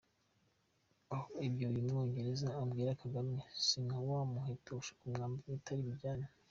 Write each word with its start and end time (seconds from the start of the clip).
Aho 1.13 1.27
ibyo 1.47 1.65
uyu 1.71 1.87
mwongereza 1.87 2.47
abwira 2.61 2.97
Kagame 3.01 3.35
si 3.65 3.77
nka 3.85 3.99
wa 4.07 4.19
muheto 4.31 4.69
ushuka 4.79 5.01
umwabi 5.05 5.37
bitaribujyane? 5.55 6.25